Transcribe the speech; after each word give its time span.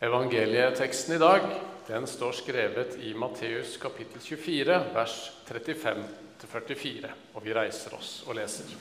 Evangelieteksten 0.00 1.14
i 1.14 1.18
dag 1.18 1.40
den 1.86 2.06
står 2.06 2.32
skrevet 2.32 2.98
i 3.00 3.14
Matteus 3.14 3.76
kapittel 3.76 4.20
24, 4.20 4.80
vers 4.92 5.32
35-44. 5.48 7.08
Og 7.32 7.40
vi 7.40 7.54
reiser 7.56 7.94
oss 7.96 8.10
og 8.28 8.36
leser. 8.36 8.74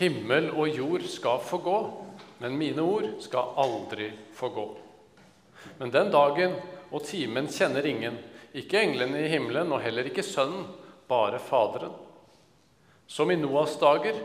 Himmel 0.00 0.48
og 0.48 0.72
jord 0.78 1.04
skal 1.12 1.44
forgå, 1.44 1.76
men 2.40 2.56
mine 2.56 2.80
ord 2.80 3.12
skal 3.20 3.52
aldri 3.60 4.08
forgå. 4.32 4.66
Men 5.76 5.92
den 5.92 6.08
dagen 6.16 6.56
og 6.88 7.04
timen 7.04 7.52
kjenner 7.52 7.84
ingen, 7.84 8.16
ikke 8.56 8.80
englene 8.80 9.26
i 9.26 9.32
himmelen 9.34 9.76
og 9.76 9.84
heller 9.84 10.08
ikke 10.08 10.24
Sønnen, 10.24 10.70
bare 11.04 11.36
Faderen. 11.36 11.92
Som 13.06 13.28
i 13.28 13.36
Noas 13.36 13.76
dager, 13.76 14.24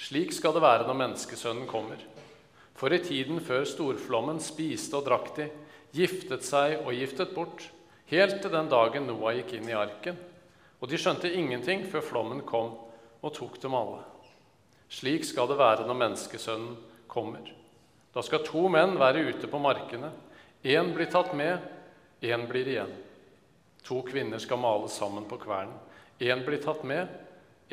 slik 0.00 0.32
skal 0.32 0.56
det 0.56 0.64
være 0.64 0.88
når 0.88 1.04
Menneskesønnen 1.04 1.68
kommer. 1.68 2.00
For 2.78 2.94
i 2.94 3.00
tiden 3.02 3.40
før 3.42 3.64
storflommen 3.66 4.38
spiste 4.42 5.00
og 5.00 5.08
drakk 5.08 5.32
de, 5.34 5.48
giftet 5.96 6.44
seg 6.46 6.84
og 6.84 6.94
giftet 6.94 7.32
bort, 7.34 7.64
helt 8.12 8.38
til 8.42 8.52
den 8.52 8.68
dagen 8.70 9.08
Noah 9.08 9.34
gikk 9.40 9.56
inn 9.58 9.70
i 9.70 9.74
arken. 9.74 10.18
Og 10.78 10.86
de 10.90 11.00
skjønte 11.00 11.32
ingenting 11.34 11.82
før 11.90 12.04
flommen 12.06 12.44
kom 12.46 12.76
og 13.18 13.34
tok 13.34 13.58
dem 13.64 13.74
alle. 13.74 14.04
Slik 14.88 15.26
skal 15.26 15.50
det 15.50 15.58
være 15.58 15.88
når 15.88 15.98
Menneskesønnen 16.04 16.76
kommer. 17.10 17.50
Da 18.14 18.22
skal 18.24 18.46
to 18.46 18.68
menn 18.70 18.94
være 19.00 19.26
ute 19.26 19.50
på 19.50 19.60
markene. 19.60 20.12
Én 20.62 20.94
blir 20.94 21.10
tatt 21.10 21.34
med, 21.36 21.58
én 22.22 22.46
blir 22.48 22.70
igjen. 22.70 22.94
To 23.90 24.00
kvinner 24.06 24.38
skal 24.42 24.62
male 24.62 24.88
sammen 24.92 25.26
på 25.28 25.40
kvernen. 25.42 25.74
Én 26.22 26.46
blir 26.46 26.62
tatt 26.62 26.86
med, 26.86 27.10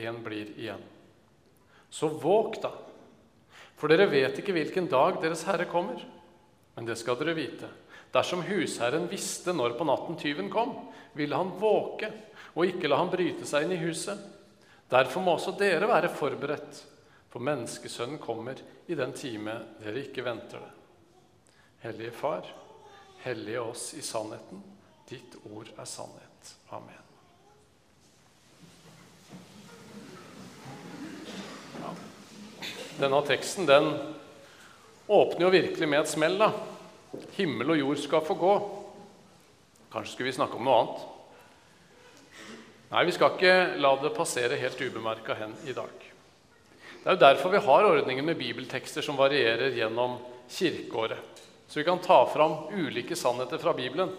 én 0.01 0.17
blir 0.25 0.49
igjen. 0.57 0.81
Så 1.93 2.09
våg, 2.09 2.57
da 2.61 2.73
for 3.75 3.91
dere 3.91 4.07
vet 4.11 4.39
ikke 4.39 4.55
hvilken 4.55 4.87
dag 4.91 5.19
Deres 5.23 5.43
Herre 5.47 5.67
kommer. 5.69 5.99
Men 6.75 6.87
det 6.87 6.97
skal 6.99 7.17
dere 7.19 7.35
vite. 7.37 7.69
Dersom 8.15 8.43
husherren 8.47 9.09
visste 9.11 9.53
når 9.55 9.75
på 9.75 9.87
natten 9.87 10.17
tyven 10.19 10.49
kom, 10.51 10.73
ville 11.15 11.35
han 11.35 11.53
våke 11.59 12.11
og 12.55 12.67
ikke 12.69 12.87
la 12.87 12.99
han 13.01 13.11
bryte 13.11 13.47
seg 13.47 13.65
inn 13.65 13.75
i 13.75 13.81
huset. 13.81 14.19
Derfor 14.91 15.23
må 15.23 15.35
også 15.35 15.55
dere 15.59 15.89
være 15.89 16.11
forberedt, 16.13 16.81
for 17.31 17.43
menneskesønnen 17.43 18.21
kommer 18.23 18.59
i 18.87 18.95
den 18.95 19.15
time 19.17 19.57
dere 19.81 20.05
ikke 20.05 20.23
venter 20.23 20.63
det. 20.63 20.73
Hellige 21.85 22.13
Far, 22.15 22.47
hellige 23.25 23.61
oss 23.61 23.89
i 23.97 24.03
sannheten. 24.05 24.63
Ditt 25.09 25.35
ord 25.51 25.73
er 25.75 25.89
sannhet. 25.89 26.55
Amen. 26.73 27.04
Denne 32.95 33.19
teksten 33.27 33.67
den 33.67 33.89
åpner 35.07 35.45
jo 35.47 35.51
virkelig 35.51 35.89
med 35.89 35.99
et 36.05 36.09
smell. 36.09 36.37
da. 36.39 36.51
Himmel 37.35 37.73
og 37.73 37.79
jord 37.81 37.99
skal 37.99 38.23
få 38.23 38.37
gå. 38.39 38.55
Kanskje 39.91 40.13
skulle 40.13 40.31
vi 40.31 40.37
snakke 40.37 40.55
om 40.55 40.63
noe 40.67 40.79
annet? 40.79 41.03
Nei, 42.91 43.03
vi 43.07 43.15
skal 43.15 43.35
ikke 43.35 43.55
la 43.83 43.91
det 43.99 44.13
passere 44.15 44.59
helt 44.59 44.81
ubemerka 44.81 45.35
hen 45.35 45.55
i 45.67 45.75
dag. 45.75 45.91
Det 47.03 47.11
er 47.11 47.17
jo 47.17 47.23
derfor 47.25 47.51
vi 47.51 47.63
har 47.67 47.87
ordningen 47.89 48.25
med 48.25 48.39
bibeltekster 48.39 49.03
som 49.03 49.19
varierer 49.19 49.75
gjennom 49.75 50.17
kirkeåret. 50.49 51.43
Så 51.67 51.79
vi 51.81 51.85
kan 51.87 51.99
ta 51.99 52.21
fram 52.31 52.69
ulike 52.71 53.15
sannheter 53.15 53.59
fra 53.59 53.73
Bibelen, 53.73 54.13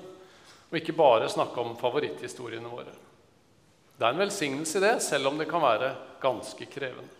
og 0.69 0.77
ikke 0.77 0.97
bare 0.99 1.31
snakke 1.33 1.63
om 1.63 1.77
favoritthistoriene 1.81 2.69
våre. 2.69 2.93
Det 3.97 4.05
er 4.05 4.13
en 4.13 4.21
velsignelse 4.21 4.79
i 4.79 4.85
det, 4.85 4.97
selv 5.01 5.31
om 5.31 5.39
det 5.41 5.49
kan 5.49 5.65
være 5.65 5.95
ganske 6.21 6.69
krevende. 6.69 7.16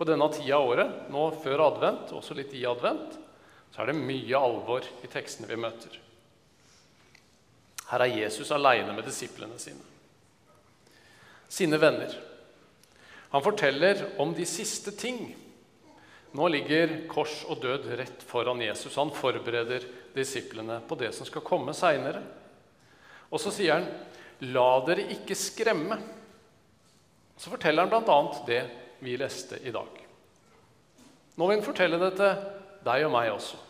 På 0.00 0.06
denne 0.08 0.30
tida 0.32 0.56
av 0.56 0.64
året, 0.64 0.92
nå 1.12 1.26
før 1.42 1.60
advent, 1.66 2.14
også 2.16 2.32
litt 2.38 2.54
i 2.56 2.62
advent, 2.64 3.18
så 3.68 3.82
er 3.82 3.90
det 3.90 3.98
mye 4.00 4.38
alvor 4.38 4.86
i 5.04 5.10
tekstene 5.12 5.48
vi 5.50 5.58
møter. 5.60 5.98
Her 7.90 8.06
er 8.06 8.14
Jesus 8.22 8.48
aleine 8.56 8.94
med 8.96 9.04
disiplene 9.04 9.60
sine, 9.60 9.84
sine 11.52 11.76
venner. 11.84 12.16
Han 13.34 13.44
forteller 13.44 14.06
om 14.24 14.32
de 14.32 14.48
siste 14.48 14.96
ting. 14.96 15.20
Nå 16.32 16.48
ligger 16.48 16.96
kors 17.12 17.42
og 17.52 17.60
død 17.60 17.92
rett 18.00 18.24
foran 18.24 18.64
Jesus. 18.64 18.96
Han 18.96 19.12
forbereder 19.12 19.84
disiplene 20.16 20.80
på 20.80 20.96
det 20.96 21.12
som 21.12 21.28
skal 21.28 21.44
komme 21.44 21.76
seinere. 21.76 22.24
Og 23.28 23.36
så 23.36 23.52
sier 23.52 23.76
han, 23.76 23.90
'La 24.48 24.80
dere 24.86 25.10
ikke 25.12 25.36
skremme'. 25.36 26.00
Så 27.36 27.52
forteller 27.52 27.84
han 27.84 27.92
bl.a. 27.92 28.22
det 28.48 28.62
vi 29.00 29.16
leste 29.20 29.58
i 29.64 29.72
dag. 29.74 30.00
Nå 31.36 31.46
vil 31.46 31.58
han 31.58 31.64
fortelle 31.64 32.00
det 32.00 32.10
til 32.18 32.42
deg 32.84 33.06
og 33.06 33.14
meg 33.14 33.30
også. 33.32 33.60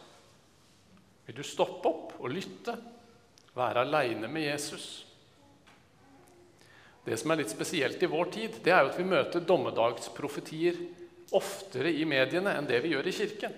Vil 1.29 1.39
du 1.39 1.45
stoppe 1.47 1.91
opp 1.91 2.17
og 2.19 2.33
lytte? 2.35 2.75
Være 3.55 3.85
aleine 3.85 4.31
med 4.31 4.47
Jesus? 4.47 4.89
Det 7.05 7.17
som 7.19 7.33
er 7.33 7.41
litt 7.41 7.53
spesielt 7.53 8.03
i 8.03 8.11
vår 8.11 8.31
tid, 8.35 8.59
det 8.65 8.73
er 8.75 8.85
jo 8.85 8.93
at 8.93 8.99
vi 8.99 9.07
møter 9.09 9.45
dommedagsprofetier 9.47 10.79
oftere 11.39 11.93
i 11.95 12.05
mediene 12.09 12.53
enn 12.59 12.69
det 12.69 12.83
vi 12.85 12.93
gjør 12.93 13.09
i 13.09 13.15
kirken. 13.15 13.55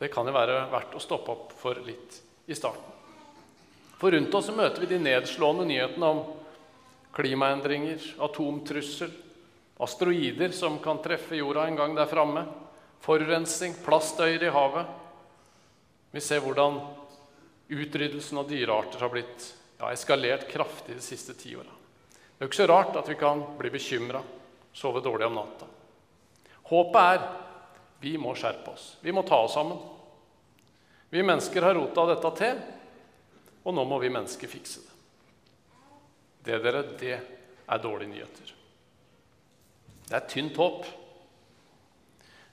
Det 0.00 0.10
kan 0.12 0.26
jo 0.26 0.34
være 0.34 0.64
verdt 0.72 0.96
å 0.96 1.02
stoppe 1.02 1.32
opp 1.32 1.52
for 1.56 1.78
litt 1.86 2.18
i 2.50 2.56
starten. 2.56 2.90
For 4.00 4.12
rundt 4.12 4.34
oss 4.36 4.50
møter 4.52 4.82
vi 4.82 4.90
de 4.90 4.98
nedslående 5.00 5.68
nyhetene 5.68 6.08
om 6.16 6.24
klimaendringer, 7.14 8.02
atomtrussel, 8.26 9.12
Asteroider 9.82 10.54
som 10.54 10.78
kan 10.78 11.00
treffe 11.02 11.36
jorda 11.36 11.66
en 11.66 11.76
gang 11.76 11.94
der 11.96 12.06
framme. 12.06 12.44
Forurensning, 13.04 13.74
plastøyer 13.84 14.46
i 14.46 14.52
havet. 14.54 14.86
Vi 16.14 16.22
ser 16.22 16.40
hvordan 16.44 16.78
utryddelsen 17.68 18.38
av 18.38 18.48
dyrearter 18.48 19.02
har 19.02 19.10
blitt 19.12 19.48
ja, 19.80 19.90
eskalert 19.90 20.46
kraftig 20.48 20.94
de 20.94 21.02
siste 21.02 21.34
ti 21.34 21.56
åra. 21.56 21.74
Det 21.74 22.38
er 22.38 22.46
jo 22.46 22.52
ikke 22.52 22.62
så 22.62 22.70
rart 22.70 22.96
at 23.00 23.10
vi 23.10 23.18
kan 23.18 23.42
bli 23.58 23.72
bekymra, 23.74 24.22
sove 24.74 25.02
dårlig 25.02 25.26
om 25.26 25.36
natta. 25.40 25.68
Håpet 26.70 27.00
er 27.02 27.26
vi 28.04 28.16
må 28.20 28.34
skjerpe 28.36 28.74
oss. 28.74 28.88
Vi 29.00 29.12
må 29.12 29.22
ta 29.26 29.42
oss 29.42 29.54
sammen. 29.56 29.78
Vi 31.10 31.22
mennesker 31.22 31.62
har 31.62 31.74
rota 31.74 32.06
dette 32.10 32.30
til, 32.38 32.58
og 33.64 33.74
nå 33.74 33.84
må 33.88 33.98
vi 34.02 34.12
mennesker 34.12 34.50
fikse 34.50 34.82
det. 34.84 34.92
Det, 36.44 36.58
dere, 36.60 36.82
det 37.00 37.14
er 37.16 37.80
dårlige 37.80 38.12
nyheter. 38.12 38.53
Det 40.08 40.16
er 40.18 40.28
tynt 40.28 40.56
håp. 40.60 40.84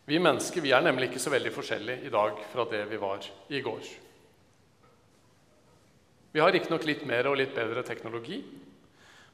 Vi 0.07 0.19
mennesker 0.19 0.63
vi 0.63 0.71
er 0.75 0.83
nemlig 0.83 1.09
ikke 1.09 1.21
så 1.23 1.33
veldig 1.33 1.51
forskjellige 1.55 2.07
i 2.07 2.13
dag 2.13 2.39
fra 2.51 2.65
det 2.71 2.85
vi 2.89 2.99
var 2.99 3.27
i 3.51 3.61
går. 3.63 3.89
Vi 6.31 6.39
har 6.39 6.51
riktignok 6.51 6.85
litt 6.87 7.03
mer 7.07 7.27
og 7.27 7.37
litt 7.39 7.53
bedre 7.55 7.83
teknologi. 7.83 8.39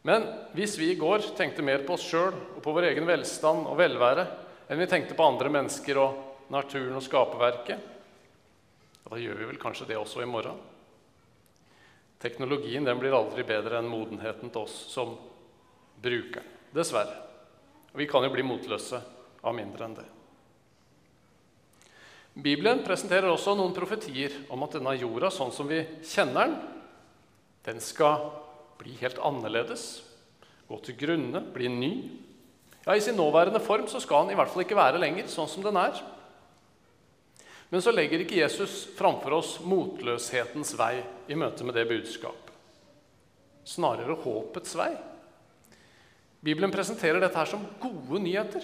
Men 0.08 0.26
hvis 0.58 0.78
vi 0.80 0.92
i 0.92 0.98
går 0.98 1.34
tenkte 1.38 1.66
mer 1.66 1.84
på 1.86 1.98
oss 1.98 2.06
sjøl 2.08 2.34
og 2.34 2.62
på 2.64 2.74
vår 2.74 2.90
egen 2.92 3.08
velstand 3.10 3.68
og 3.68 3.78
velvære 3.80 4.26
enn 4.68 4.82
vi 4.82 4.90
tenkte 4.90 5.18
på 5.18 5.26
andre 5.26 5.52
mennesker 5.54 6.00
og 6.02 6.50
naturen 6.54 6.98
og 6.98 7.06
skaperverket, 7.06 7.94
da 9.08 9.20
gjør 9.20 9.40
vi 9.40 9.52
vel 9.52 9.62
kanskje 9.62 9.88
det 9.90 10.00
også 10.00 10.24
i 10.24 10.30
morgen. 10.30 10.58
Teknologien 12.18 12.88
blir 12.98 13.14
aldri 13.14 13.46
bedre 13.48 13.78
enn 13.80 13.92
modenheten 13.92 14.50
til 14.50 14.66
oss 14.66 14.76
som 14.90 15.14
bruker. 16.02 16.44
Dessverre. 16.74 17.27
Og 17.94 18.02
vi 18.02 18.08
kan 18.10 18.26
jo 18.26 18.34
bli 18.34 18.46
motløse 18.46 19.00
av 19.44 19.56
mindre 19.56 19.88
enn 19.88 19.98
det. 19.98 20.08
Bibelen 22.38 22.84
presenterer 22.86 23.32
også 23.32 23.56
noen 23.58 23.74
profetier 23.74 24.34
om 24.54 24.62
at 24.66 24.76
denne 24.78 24.94
jorda, 25.00 25.32
sånn 25.34 25.54
som 25.54 25.70
vi 25.70 25.80
kjenner 26.06 26.52
den, 26.52 26.60
den 27.66 27.80
skal 27.82 28.28
bli 28.78 28.94
helt 29.02 29.18
annerledes, 29.26 29.88
gå 30.70 30.78
til 30.86 30.98
grunne, 31.00 31.42
bli 31.54 31.72
ny. 31.72 31.92
Ja, 32.86 32.94
I 32.94 33.02
sin 33.02 33.18
nåværende 33.18 33.60
form 33.64 33.88
så 33.90 34.00
skal 34.04 34.28
den 34.28 34.36
i 34.36 34.38
hvert 34.38 34.54
fall 34.54 34.64
ikke 34.68 34.78
være 34.78 35.02
lenger 35.02 35.32
sånn 35.32 35.50
som 35.50 35.66
den 35.66 35.80
er. 35.82 35.98
Men 37.74 37.84
så 37.84 37.92
legger 37.92 38.22
ikke 38.24 38.38
Jesus 38.40 38.86
framfor 38.96 39.40
oss 39.42 39.58
motløshetens 39.66 40.72
vei 40.80 41.02
i 41.28 41.36
møte 41.36 41.66
med 41.68 41.76
det 41.76 41.88
budskapet. 41.90 42.54
Snarere 43.68 44.16
håpets 44.24 44.78
vei. 44.80 44.94
Bibelen 46.48 46.72
presenterer 46.72 47.20
dette 47.20 47.36
her 47.36 47.50
som 47.50 47.66
gode 47.82 48.22
nyheter. 48.24 48.64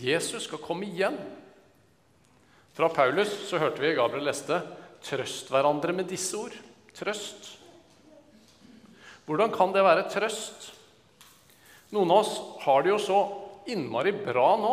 Jesus 0.00 0.46
skal 0.46 0.62
komme 0.62 0.88
igjen. 0.88 1.18
Fra 2.72 2.88
Paulus 2.88 3.34
så 3.50 3.60
hørte 3.60 3.82
vi 3.82 3.92
Gabriel 3.98 4.24
leste 4.24 4.62
'Trøst 5.02 5.50
hverandre 5.52 5.92
med 5.92 6.08
disse 6.08 6.38
ord'. 6.38 6.56
Trøst. 6.96 7.58
Hvordan 9.26 9.52
kan 9.52 9.72
det 9.74 9.84
være 9.84 10.08
trøst? 10.08 10.70
Noen 11.92 12.10
av 12.10 12.22
oss 12.22 12.32
har 12.64 12.82
det 12.82 12.92
jo 12.92 12.98
så 12.98 13.20
innmari 13.68 14.12
bra 14.16 14.56
nå. 14.56 14.72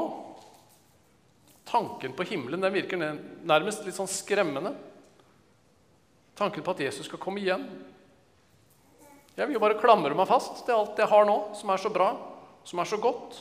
Tanken 1.68 2.16
på 2.16 2.25
himmelen 2.31 2.63
den 2.63 2.74
virker 2.74 3.00
nærmest 3.44 3.83
litt 3.86 3.98
sånn 3.98 4.10
skremmende. 4.10 4.71
Tanken 6.39 6.63
på 6.63 6.71
at 6.71 6.86
Jesus 6.88 7.10
skal 7.10 7.19
komme 7.19 7.44
igjen. 7.44 7.68
Jeg 9.37 9.47
vil 9.47 9.55
jo 9.55 9.61
bare 9.63 9.79
klamre 9.79 10.15
meg 10.17 10.27
fast 10.29 10.63
til 10.65 10.75
alt 10.75 10.99
jeg 10.99 11.09
har 11.11 11.27
nå, 11.27 11.37
som 11.55 11.71
er 11.71 11.81
så 11.81 11.91
bra, 11.93 12.09
som 12.67 12.81
er 12.81 12.89
så 12.89 12.99
godt. 13.01 13.37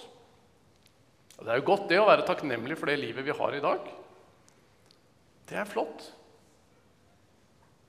Og 1.38 1.44
Det 1.46 1.52
er 1.52 1.60
jo 1.60 1.68
godt 1.70 1.88
det 1.90 1.98
å 2.02 2.06
være 2.08 2.26
takknemlig 2.26 2.76
for 2.78 2.90
det 2.90 2.98
livet 2.98 3.26
vi 3.26 3.34
har 3.34 3.54
i 3.54 3.62
dag. 3.62 3.90
Det 5.48 5.56
er 5.56 5.68
flott. 5.68 6.10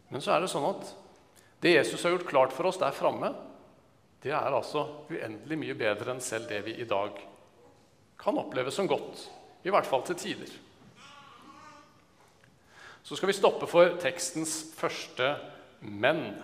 Men 0.09 0.23
så 0.23 0.33
er 0.33 0.43
det 0.43 0.51
sånn 0.51 0.69
at 0.69 0.93
det 1.61 1.75
Jesus 1.75 2.03
har 2.05 2.15
gjort 2.15 2.29
klart 2.29 2.55
for 2.55 2.69
oss 2.69 2.79
der 2.81 2.95
framme, 2.95 3.33
det 4.23 4.31
er 4.35 4.51
altså 4.51 4.85
uendelig 5.11 5.57
mye 5.59 5.75
bedre 5.79 6.13
enn 6.13 6.23
selv 6.23 6.49
det 6.49 6.59
vi 6.65 6.75
i 6.81 6.87
dag 6.87 7.15
kan 8.19 8.39
oppleve 8.39 8.71
som 8.71 8.87
godt. 8.87 9.27
I 9.63 9.71
hvert 9.71 9.87
fall 9.87 10.03
til 10.07 10.17
tider. 10.19 10.51
Så 13.03 13.15
skal 13.15 13.31
vi 13.31 13.37
stoppe 13.37 13.67
for 13.67 13.95
tekstens 14.01 14.73
første 14.75 15.35
'men'. 15.81 16.35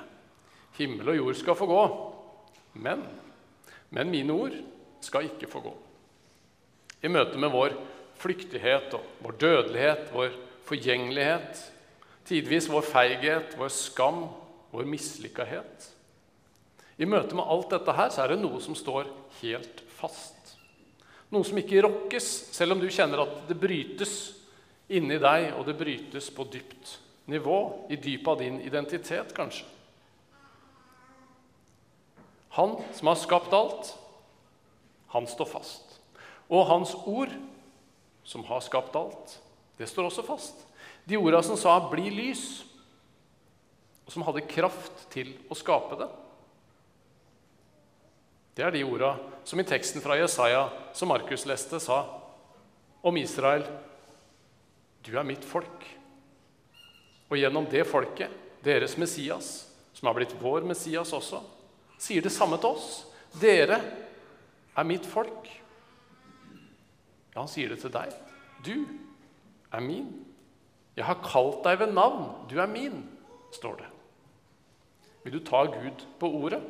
Himmel 0.77 1.13
og 1.13 1.19
jord 1.19 1.39
skal 1.39 1.57
få 1.57 1.67
gå, 1.69 1.83
men, 2.83 3.03
men 3.95 4.11
mine 4.11 4.35
ord 4.35 4.55
skal 5.03 5.29
ikke 5.29 5.49
få 5.49 5.61
gå. 5.63 5.73
I 7.05 7.11
møte 7.11 7.39
med 7.39 7.53
vår 7.53 7.75
flyktighet 8.19 8.95
og 8.97 9.05
vår 9.23 9.37
dødelighet, 9.39 10.09
vår 10.15 10.33
forgjengelighet, 10.65 11.59
tidvis 12.25 12.69
vår 12.71 12.87
feighet, 12.87 13.55
vår 13.59 13.71
skam, 13.73 14.25
vår 14.73 14.87
mislykkahet 14.89 15.91
I 16.97 17.07
møte 17.07 17.35
med 17.37 17.47
alt 17.47 17.69
dette 17.71 17.93
her 17.95 18.09
så 18.11 18.23
er 18.23 18.33
det 18.33 18.41
noe 18.41 18.59
som 18.63 18.75
står 18.75 19.07
helt 19.41 19.83
fast. 19.95 20.55
Noe 21.31 21.45
som 21.47 21.59
ikke 21.59 21.83
rokkes, 21.83 22.27
selv 22.55 22.75
om 22.75 22.81
du 22.81 22.87
kjenner 22.91 23.23
at 23.23 23.45
det 23.49 23.57
brytes 23.59 24.15
inni 24.95 25.17
deg, 25.19 25.49
og 25.57 25.65
det 25.67 25.75
brytes 25.79 26.29
på 26.31 26.45
dypt 26.51 26.97
nivå, 27.31 27.57
i 27.89 27.97
dypet 27.97 28.29
av 28.31 28.41
din 28.41 28.59
identitet, 28.63 29.33
kanskje. 29.35 29.65
Han 32.55 32.77
som 32.95 33.07
har 33.11 33.19
skapt 33.19 33.53
alt, 33.53 33.89
han 35.11 35.27
står 35.27 35.45
fast. 35.45 35.97
Og 36.47 36.65
hans 36.69 36.93
ord, 37.03 37.31
som 38.23 38.43
har 38.47 38.63
skapt 38.63 38.95
alt, 38.95 39.39
det 39.77 39.89
står 39.91 40.07
også 40.07 40.23
fast. 40.23 40.61
De 41.05 41.17
orda 41.17 41.41
som 41.43 41.57
sa 41.57 41.79
'bli 41.79 42.09
lys', 42.09 42.63
og 44.05 44.11
som 44.11 44.23
hadde 44.23 44.47
kraft 44.47 45.09
til 45.09 45.33
å 45.49 45.55
skape 45.55 45.97
det. 45.99 46.09
Det 48.55 48.63
er 48.63 48.71
de 48.71 48.83
orda 48.83 49.17
som 49.43 49.59
i 49.59 49.63
teksten 49.63 50.01
fra 50.01 50.15
Jesaja, 50.15 50.69
som 50.93 51.07
Markus 51.11 51.45
leste, 51.45 51.79
sa 51.79 52.05
om 53.03 53.17
Israel 53.17 53.65
Du 55.03 55.17
er 55.17 55.23
mitt 55.23 55.45
folk. 55.45 55.85
Og 57.29 57.37
gjennom 57.37 57.65
det 57.69 57.83
folket, 57.85 58.31
deres 58.63 58.97
Messias, 58.97 59.67
som 59.93 60.07
har 60.07 60.15
blitt 60.15 60.33
vår 60.41 60.61
Messias 60.65 61.13
også, 61.13 61.41
sier 62.01 62.23
det 62.25 62.33
samme 62.33 62.59
til 62.61 62.75
oss. 62.75 62.89
Dere 63.39 63.79
er 64.75 64.87
mitt 64.87 65.07
folk. 65.07 65.49
Ja, 67.33 67.41
han 67.41 67.51
sier 67.51 67.71
det 67.71 67.81
til 67.83 67.93
deg. 67.93 68.13
Du 68.65 68.75
er 69.75 69.83
min. 69.83 70.07
Jeg 70.95 71.07
har 71.07 71.23
kalt 71.25 71.63
deg 71.65 71.81
ved 71.81 71.93
navn. 71.95 72.29
Du 72.47 72.57
er 72.61 72.71
min, 72.71 73.01
står 73.55 73.81
det. 73.81 73.89
Vil 75.25 75.35
du 75.35 75.41
ta 75.43 75.65
Gud 75.67 76.05
på 76.21 76.29
ordet? 76.39 76.61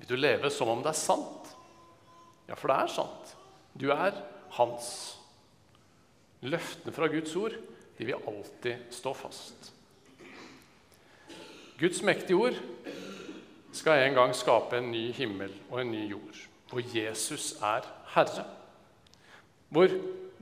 Vil 0.00 0.08
du 0.08 0.16
leve 0.16 0.50
som 0.50 0.70
om 0.72 0.82
det 0.82 0.94
er 0.94 0.98
sant? 0.98 1.50
Ja, 2.48 2.56
for 2.56 2.72
det 2.72 2.78
er 2.80 2.94
sant. 2.96 3.34
Du 3.78 3.90
er 3.94 4.16
hans. 4.56 4.88
Løftene 6.40 6.94
fra 6.96 7.10
Guds 7.12 7.36
ord 7.36 7.54
de 7.98 8.06
vil 8.08 8.16
alltid 8.26 8.88
stå 8.96 9.12
fast. 9.14 9.74
Guds 11.80 12.00
mektige 12.02 12.36
ord 12.40 12.56
skal 13.72 14.02
en 14.02 14.16
gang 14.16 14.32
skape 14.34 14.78
en 14.78 14.90
ny 14.90 15.10
himmel 15.14 15.52
og 15.70 15.82
en 15.82 15.92
ny 15.92 16.06
jord, 16.10 16.38
hvor 16.70 16.82
Jesus 16.94 17.52
er 17.62 17.86
herre. 18.14 18.44
Hvor 19.70 19.92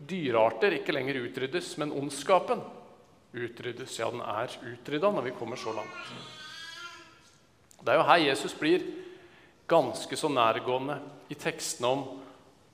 dyrearter 0.08 0.78
ikke 0.78 0.94
lenger 0.96 1.20
utryddes, 1.26 1.75
men 1.80 1.92
ondskapen 1.92 2.62
utryddes. 3.36 3.98
Ja, 4.00 4.08
den 4.12 4.22
er 4.25 4.54
utrydda 4.72 5.10
når 5.12 5.28
vi 5.28 5.36
kommer 5.36 5.60
så 5.60 5.75
langt. 5.76 6.12
Det 7.78 7.92
er 7.92 8.00
jo 8.00 8.08
her 8.08 8.25
Jesus 8.30 8.54
blir 8.58 8.84
ganske 9.69 10.16
så 10.16 10.30
nærgående 10.32 10.96
i 11.28 11.36
tekstene 11.38 11.90
om 11.92 12.06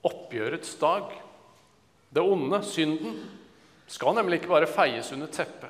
oppgjørets 0.07 0.77
dag. 0.79 1.11
Det 2.15 2.23
onde, 2.23 2.61
synden, 2.63 3.17
skal 3.87 4.15
nemlig 4.15 4.39
ikke 4.39 4.53
bare 4.53 4.69
feies 4.71 5.11
under 5.13 5.27
teppet. 5.27 5.69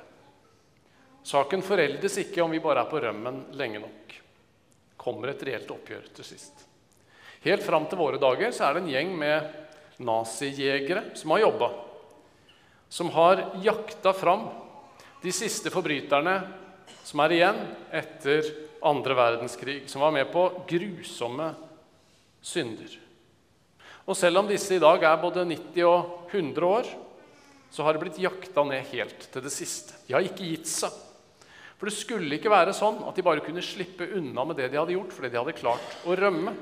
Saken 1.25 1.65
foreldes 1.65 2.19
ikke 2.21 2.43
om 2.45 2.53
vi 2.53 2.61
bare 2.61 2.85
er 2.85 2.91
på 2.91 3.01
rømmen 3.01 3.41
lenge 3.57 3.81
nok 3.81 4.19
kommer 5.06 5.31
et 5.31 5.44
reelt 5.46 5.69
oppgjør 5.72 6.10
til 6.18 6.28
sist. 6.28 6.66
Helt 7.46 7.62
fram 7.62 7.86
til 7.86 8.02
våre 8.02 8.18
dager 8.18 8.54
så 8.56 8.66
er 8.66 8.75
det 8.75 8.84
en 8.84 8.92
gjeng 8.92 9.12
med 9.22 10.02
nazijegere 10.02 11.12
som 11.16 11.36
har 11.36 11.44
jobba. 11.46 11.69
Som 12.90 13.12
har 13.13 13.44
jakta 13.63 14.13
fram 14.18 14.48
de 15.22 15.34
siste 15.34 15.69
forbryterne 15.74 16.40
som 17.06 17.22
er 17.22 17.36
igjen 17.38 17.62
etter 17.94 18.50
andre 18.86 19.18
verdenskrig. 19.18 19.84
Som 19.90 20.02
var 20.02 20.13
med 20.16 20.31
på 20.34 20.48
grusomme 20.69 21.52
synder. 22.42 22.98
Og 24.06 24.18
selv 24.18 24.42
om 24.42 24.50
disse 24.50 24.75
i 24.75 24.81
dag 24.81 25.02
er 25.02 25.22
både 25.22 25.46
90 25.50 25.86
og 25.90 26.30
100 26.34 26.66
år, 26.66 26.90
så 27.74 27.84
har 27.84 27.94
de 27.94 28.04
blitt 28.06 28.22
jakta 28.22 28.63
ned 28.66 28.86
helt 28.94 29.25
til 29.34 29.44
det 29.44 29.54
siste. 29.54 29.98
De 30.06 30.13
har 30.16 30.25
ikke 30.25 30.46
gitt 30.46 30.69
seg. 30.69 30.94
For 31.75 31.89
det 31.89 31.98
skulle 31.98 32.38
ikke 32.38 32.51
være 32.51 32.74
sånn 32.75 33.01
at 33.07 33.18
de 33.18 33.25
bare 33.25 33.44
kunne 33.44 33.63
slippe 33.66 34.07
unna 34.16 34.45
med 34.48 34.60
det 34.60 34.69
de 34.72 34.80
hadde 34.80 34.95
gjort, 34.95 35.13
fordi 35.16 35.31
de 35.31 35.39
hadde 35.42 35.57
klart 35.57 35.98
å 36.07 36.16
rømme. 36.16 36.54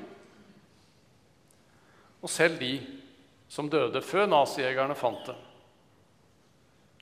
Og 2.24 2.32
selv 2.32 2.58
de 2.62 2.74
som 3.52 3.70
døde 3.70 4.02
før 4.02 4.26
nazijegerne 4.32 4.98
fant 4.98 5.28
det, 5.30 5.36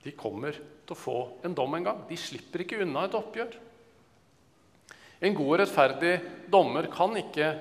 de 0.01 0.15
kommer 0.17 0.55
til 0.57 0.95
å 0.95 0.97
få 0.97 1.17
en 1.45 1.53
dom 1.55 1.77
en 1.77 1.85
gang. 1.85 1.99
De 2.09 2.17
slipper 2.17 2.63
ikke 2.63 2.81
unna 2.83 3.05
et 3.05 3.15
oppgjør. 3.15 3.53
En 5.21 5.37
god 5.37 5.51
og 5.51 5.59
rettferdig 5.61 6.15
dommer 6.49 6.87
kan 6.91 7.13
ikke 7.19 7.51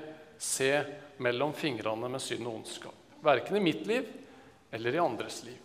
se 0.41 0.73
mellom 1.21 1.53
fingrene 1.53 2.09
med 2.09 2.23
synd 2.25 2.49
og 2.49 2.63
ondskap. 2.63 2.97
Verken 3.21 3.59
i 3.59 3.63
mitt 3.63 3.85
liv 3.87 4.09
eller 4.73 4.97
i 4.97 5.03
andres 5.03 5.43
liv. 5.45 5.59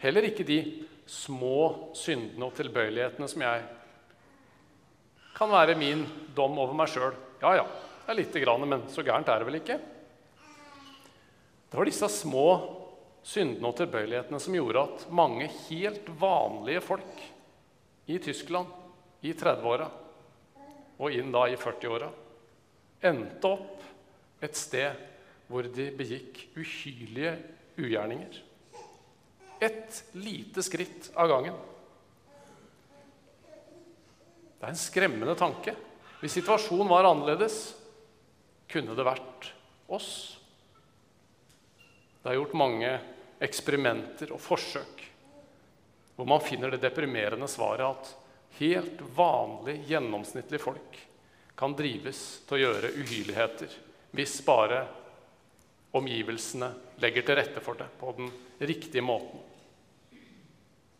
Heller 0.00 0.28
ikke 0.30 0.46
de 0.46 0.60
små 1.10 1.90
syndene 1.98 2.46
og 2.46 2.54
tilbøyelighetene 2.54 3.28
som 3.28 3.42
jeg 3.42 3.66
kan 5.36 5.52
være 5.52 5.78
min 5.78 6.04
dom 6.36 6.58
over 6.60 6.76
meg 6.76 6.90
sjøl. 6.92 7.14
Ja, 7.40 7.54
ja, 7.60 7.64
det 8.04 8.12
er 8.12 8.20
lite 8.20 8.42
grann, 8.42 8.66
men 8.68 8.84
så 8.92 9.04
gærent 9.06 9.28
er 9.30 9.40
det 9.40 9.48
vel 9.48 9.60
ikke? 9.60 9.78
Det 11.70 11.78
var 11.78 11.86
disse 11.86 12.08
små 12.10 12.46
syndene 13.22 13.70
og 13.70 13.76
tilbøyelighetene 13.78 14.40
som 14.42 14.56
gjorde 14.56 14.86
at 14.88 15.04
mange 15.14 15.46
helt 15.68 16.08
vanlige 16.20 16.82
folk 16.82 17.24
i 18.10 18.18
Tyskland 18.22 18.72
i 19.22 19.34
30-åra 19.36 19.86
og 21.00 21.14
inn 21.14 21.30
da 21.32 21.44
i 21.48 21.58
40-åra 21.60 22.08
endte 23.08 23.48
opp 23.48 24.44
et 24.44 24.56
sted 24.58 25.06
hvor 25.50 25.66
de 25.66 25.88
begikk 25.96 26.44
uhyrlige 26.58 27.32
ugjerninger. 27.80 28.36
Et 29.60 30.02
lite 30.16 30.62
skritt 30.64 31.10
av 31.18 31.28
gangen. 31.30 31.56
Det 34.60 34.68
er 34.68 34.74
en 34.74 34.76
skremmende 34.76 35.34
tanke. 35.40 35.72
Hvis 36.20 36.36
situasjonen 36.36 36.90
var 36.90 37.08
annerledes, 37.08 37.72
kunne 38.68 38.92
det 38.94 39.06
vært 39.06 39.48
oss. 39.88 40.10
Det 42.20 42.28
er 42.28 42.36
gjort 42.36 42.58
mange 42.60 42.90
eksperimenter 43.40 44.34
og 44.36 44.42
forsøk 44.44 45.06
hvor 46.20 46.28
man 46.28 46.42
finner 46.44 46.68
det 46.68 46.82
deprimerende 46.82 47.46
svaret 47.48 47.80
at 47.86 48.10
helt 48.58 49.00
vanlig, 49.16 49.78
gjennomsnittlige 49.88 50.60
folk 50.60 50.98
kan 51.56 51.72
drives 51.78 52.20
til 52.44 52.58
å 52.58 52.60
gjøre 52.60 52.90
uhyrligheter 53.00 53.72
hvis 54.12 54.34
bare 54.44 54.82
omgivelsene 55.96 56.68
legger 57.00 57.24
til 57.24 57.40
rette 57.40 57.64
for 57.64 57.80
det 57.80 57.88
på 57.96 58.12
den 58.18 58.28
riktige 58.60 59.00
måten. 59.00 59.40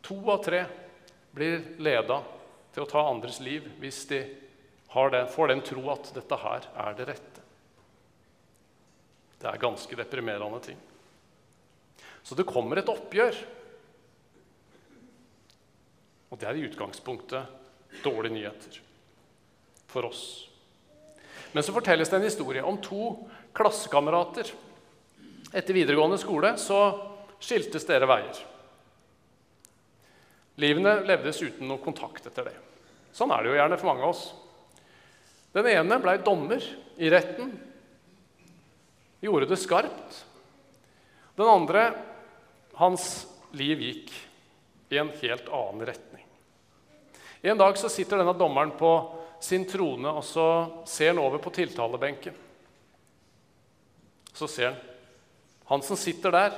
To 0.09 0.17
av 0.33 0.40
tre 0.49 0.64
blir 1.37 1.76
leda 1.85 2.23
til 2.75 2.85
å 2.85 2.91
ta 2.91 3.03
andres 3.09 3.41
liv 3.43 3.67
hvis 3.81 4.05
de 4.11 4.25
den, 4.91 5.29
får 5.31 5.49
den 5.49 5.62
tro 5.62 5.85
at 5.93 6.11
dette 6.17 6.37
her 6.43 6.67
er 6.83 6.97
det 6.99 7.07
rette. 7.12 7.43
Det 9.41 9.49
er 9.49 9.62
ganske 9.62 9.97
deprimerende 9.97 10.59
ting. 10.65 10.81
Så 12.23 12.35
det 12.35 12.49
kommer 12.49 12.81
et 12.81 12.91
oppgjør. 12.91 13.39
Og 16.31 16.39
det 16.39 16.49
er 16.49 16.59
i 16.59 16.67
utgangspunktet 16.67 18.03
dårlige 18.05 18.35
nyheter 18.35 18.81
for 19.91 20.11
oss. 20.11 20.25
Men 21.53 21.65
så 21.67 21.75
fortelles 21.75 22.11
det 22.11 22.19
en 22.19 22.27
historie 22.27 22.62
om 22.62 22.79
to 22.83 23.15
klassekamerater. 23.57 24.53
Etter 25.50 25.75
videregående 25.75 26.19
skole 26.21 26.53
så 26.61 26.83
skiltes 27.43 27.87
dere 27.89 28.07
veier. 28.11 28.45
Livene 30.61 30.99
levdes 31.09 31.40
uten 31.43 31.69
noe 31.69 31.81
kontakt 31.83 32.26
etter 32.29 32.50
det. 32.50 32.57
Sånn 33.17 33.33
er 33.33 33.43
det 33.43 33.50
jo 33.50 33.59
gjerne 33.59 33.79
for 33.81 33.90
mange 33.90 34.05
av 34.05 34.12
oss. 34.12 34.25
Den 35.57 35.67
ene 35.71 35.99
blei 36.02 36.19
dommer 36.23 36.64
i 37.00 37.11
retten. 37.11 37.55
Gjorde 39.25 39.49
det 39.50 39.59
skarpt. 39.61 40.21
Den 41.38 41.49
andre, 41.49 41.87
hans 42.79 43.07
liv 43.57 43.81
gikk 43.83 44.12
i 44.93 45.00
en 45.00 45.11
helt 45.23 45.49
annen 45.49 45.87
retning. 45.88 46.26
En 47.40 47.59
dag 47.59 47.79
så 47.81 47.88
sitter 47.88 48.21
denne 48.21 48.37
dommeren 48.37 48.75
på 48.76 48.93
sin 49.40 49.64
trone, 49.64 50.12
og 50.12 50.25
så 50.26 50.47
ser 50.85 51.14
han 51.14 51.23
over 51.23 51.40
på 51.40 51.52
tiltalebenken. 51.57 52.37
Så 54.37 54.49
ser 54.49 54.75
han 54.75 54.87
han 55.71 55.83
som 55.87 55.95
sitter 55.97 56.35
der, 56.35 56.55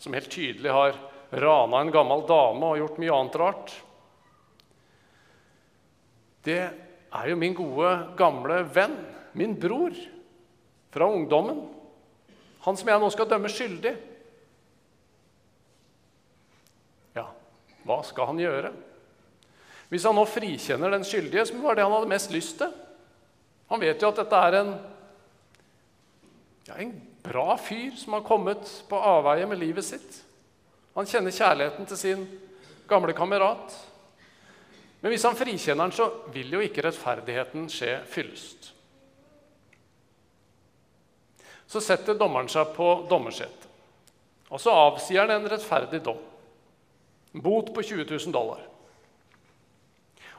som 0.00 0.14
helt 0.16 0.30
tydelig 0.32 0.70
har 0.72 0.94
rana 1.30 1.80
en 1.80 1.92
gammel 1.94 2.24
dame 2.28 2.70
og 2.70 2.80
gjort 2.80 2.98
mye 3.02 3.14
annet 3.14 3.38
rart. 3.40 3.72
Det 6.46 6.60
er 6.62 7.30
jo 7.30 7.38
min 7.38 7.56
gode, 7.56 7.90
gamle 8.18 8.60
venn, 8.70 8.94
min 9.36 9.56
bror, 9.58 9.94
fra 10.94 11.08
ungdommen. 11.10 11.64
Han 12.64 12.78
som 12.78 12.88
jeg 12.88 13.02
nå 13.02 13.08
skal 13.12 13.28
dømme 13.30 13.50
skyldig. 13.52 13.92
Ja, 17.18 17.26
hva 17.86 17.98
skal 18.06 18.30
han 18.30 18.42
gjøre? 18.42 18.70
Hvis 19.90 20.06
han 20.06 20.16
nå 20.18 20.24
frikjenner 20.26 20.94
den 20.94 21.06
skyldige, 21.06 21.46
som 21.46 21.62
var 21.62 21.76
det 21.76 21.86
han 21.86 21.94
hadde 21.94 22.10
mest 22.10 22.32
lyst 22.34 22.56
til 22.58 22.72
Han 23.70 23.82
vet 23.82 24.02
jo 24.02 24.08
at 24.10 24.18
dette 24.20 24.40
er 24.46 24.54
en, 24.60 24.68
ja, 26.68 26.76
en 26.78 26.92
bra 27.26 27.56
fyr 27.58 27.96
som 27.98 28.14
har 28.14 28.26
kommet 28.26 28.62
på 28.86 28.98
avveie 28.98 29.46
med 29.50 29.58
livet 29.58 29.82
sitt. 29.82 30.20
Han 30.96 31.08
kjenner 31.08 31.34
kjærligheten 31.34 31.88
til 31.90 31.98
sin 32.00 32.24
gamle 32.88 33.12
kamerat. 33.12 33.74
Men 35.02 35.12
hvis 35.12 35.26
han 35.28 35.36
frikjenner 35.36 35.84
den, 35.84 35.92
så 35.92 36.08
vil 36.32 36.54
jo 36.56 36.62
ikke 36.64 36.86
rettferdigheten 36.86 37.68
skje 37.70 37.98
fyllest. 38.08 38.70
Så 41.66 41.82
setter 41.84 42.16
dommeren 42.16 42.48
seg 42.48 42.72
på 42.76 42.86
dommersetet, 43.10 43.66
og 44.48 44.62
så 44.62 44.72
avsier 44.72 45.26
han 45.26 45.34
en 45.34 45.48
rettferdig 45.50 46.00
dom. 46.06 46.20
Bot 47.44 47.72
på 47.74 47.82
20 47.82 48.06
000 48.06 48.32
dollar. 48.32 48.62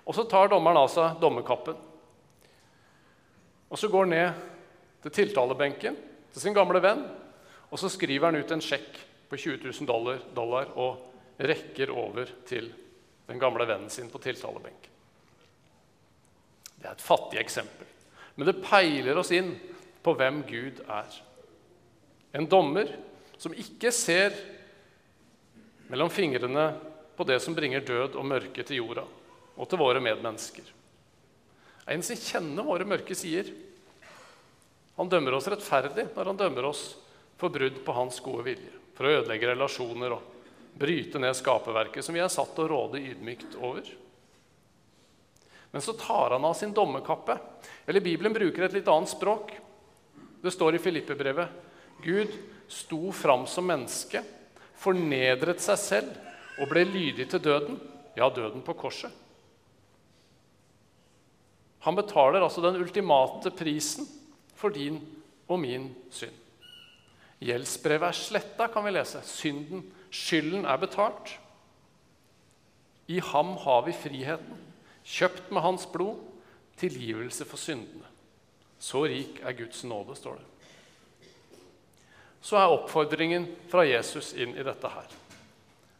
Og 0.07 0.15
så 0.15 0.23
tar 0.23 0.49
dommeren 0.49 0.79
av 0.79 0.87
seg 0.89 1.19
dommerkappen. 1.21 1.75
Og 3.67 3.77
så 3.77 3.91
går 3.91 4.07
han 4.07 4.15
ned 4.15 4.45
til 5.03 5.13
tiltalebenken 5.19 5.99
til 6.31 6.41
sin 6.41 6.55
gamle 6.55 6.81
venn, 6.81 7.03
og 7.67 7.77
så 7.77 7.91
skriver 7.91 8.31
han 8.31 8.39
ut 8.39 8.55
en 8.55 8.63
sjekk 8.63 9.03
på 9.29 9.37
20 9.37 9.59
000 9.63 9.87
dollar, 9.89 10.19
dollar 10.33 10.73
og 10.79 11.03
rekker 11.37 11.91
over 11.93 12.29
til 12.47 12.69
den 13.27 13.39
gamle 13.39 13.67
vennen 13.67 13.91
sin 13.91 14.09
på 14.09 14.21
tiltalebenken. 14.23 14.93
Det 16.77 16.85
er 16.85 16.93
et 16.93 17.03
fattig 17.03 17.39
eksempel, 17.41 17.87
men 18.35 18.47
det 18.47 18.61
peiler 18.63 19.17
oss 19.17 19.33
inn 19.35 19.51
på 20.05 20.13
hvem 20.15 20.43
Gud 20.47 20.83
er. 20.85 21.17
En 22.37 22.47
dommer 22.47 22.93
som 23.37 23.55
ikke 23.57 23.91
ser 23.93 24.35
mellom 25.91 26.11
fingrene 26.13 26.69
på 27.17 27.25
det 27.27 27.39
som 27.41 27.55
bringer 27.57 27.85
død 27.85 28.17
og 28.19 28.27
mørke 28.27 28.63
til 28.63 28.81
jorda 28.81 29.05
og 29.57 29.69
til 29.69 29.81
våre 29.81 30.01
medmennesker. 30.03 30.65
En 31.87 32.03
som 32.03 32.19
kjenner 32.19 32.67
våre 32.67 32.85
mørke 32.85 33.15
sider. 33.17 33.49
Han 34.97 35.09
dømmer 35.09 35.37
oss 35.37 35.47
rettferdig 35.49 36.09
når 36.13 36.31
han 36.31 36.39
dømmer 36.39 36.67
oss 36.69 36.83
for 37.37 37.53
brudd 37.53 37.79
på 37.85 37.95
hans 37.95 38.19
gode 38.25 38.47
vilje, 38.49 38.76
for 38.97 39.05
å 39.05 39.13
ødelegge 39.19 39.51
relasjoner 39.51 40.17
og 40.17 40.33
bryte 40.77 41.21
ned 41.21 41.37
skaperverket 41.37 42.05
som 42.05 42.17
vi 42.17 42.21
er 42.23 42.33
satt 42.33 42.55
til 42.55 42.65
å 42.65 42.71
råde 42.71 43.01
ydmykt 43.01 43.57
over. 43.61 43.85
Men 45.71 45.83
så 45.85 45.93
tar 45.93 46.33
han 46.33 46.45
av 46.45 46.55
sin 46.57 46.73
dommerkappe. 46.73 47.37
Eller 47.85 48.01
Bibelen 48.01 48.33
bruker 48.33 48.65
et 48.65 48.73
litt 48.73 48.87
annet 48.89 49.11
språk. 49.11 49.51
Det 50.41 50.53
står 50.53 50.77
i 50.77 50.81
Filippebrevet 50.81 52.01
Gud 52.01 52.33
sto 52.69 53.11
fram 53.13 53.45
som 53.49 53.65
menneske, 53.67 54.21
fornedret 54.77 55.61
seg 55.63 55.79
selv 55.81 56.59
og 56.61 56.69
ble 56.71 56.83
lydig 56.85 57.27
til 57.31 57.41
døden, 57.41 57.79
ja, 58.17 58.29
døden 58.29 58.63
på 58.65 58.75
korset. 58.77 59.13
Han 61.85 61.97
betaler 61.97 62.43
altså 62.43 62.61
den 62.65 62.77
ultimate 62.81 63.53
prisen 63.55 64.09
for 64.57 64.73
din 64.73 64.99
og 65.47 65.61
min 65.61 65.87
synd. 66.11 66.46
Gjeldsbrevet 67.43 68.09
er 68.09 68.17
sletta, 68.17 68.67
kan 68.71 68.85
vi 68.85 68.95
lese. 68.95 69.21
Synden, 69.25 69.83
skylden, 70.09 70.65
er 70.65 70.79
betalt. 70.81 71.35
I 73.07 73.19
ham 73.23 73.53
har 73.61 73.85
vi 73.85 73.93
friheten, 73.95 74.63
kjøpt 75.07 75.51
med 75.53 75.63
hans 75.63 75.85
blod, 75.91 76.19
tilgivelse 76.77 77.45
for 77.47 77.61
syndene. 77.61 78.09
Så 78.79 79.05
rik 79.07 79.39
er 79.45 79.55
Guds 79.57 79.83
nåde, 79.87 80.15
står 80.17 80.41
det. 80.41 81.29
Så 82.41 82.57
er 82.59 82.73
oppfordringen 82.73 83.47
fra 83.71 83.85
Jesus 83.87 84.33
inn 84.37 84.53
i 84.57 84.65
dette 84.65 84.91
her. 84.91 85.15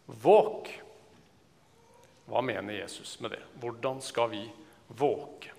Våk. 0.05 0.69
Hva 2.27 2.43
mener 2.43 2.75
Jesus 2.81 3.17
med 3.23 3.33
det? 3.35 3.41
Hvordan 3.61 4.01
skal 4.03 4.29
vi 4.31 4.43
våke? 4.87 5.53